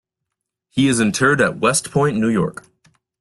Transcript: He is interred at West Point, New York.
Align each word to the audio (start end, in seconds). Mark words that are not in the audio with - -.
He 0.71 0.87
is 0.87 0.99
interred 0.99 1.41
at 1.41 1.59
West 1.59 1.91
Point, 1.91 2.17
New 2.17 2.29
York. 2.29 2.65